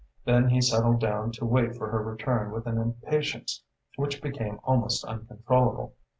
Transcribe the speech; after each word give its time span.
Then 0.25 0.49
he 0.49 0.61
settled 0.61 0.99
down 0.99 1.31
to 1.33 1.45
wait 1.45 1.75
for 1.75 1.89
her 1.91 2.01
return 2.01 2.49
with 2.49 2.65
an 2.65 2.79
impatience 2.79 3.63
which 3.97 4.19
became 4.19 4.59
almost 4.63 5.05
uncontrollable. 5.05 5.93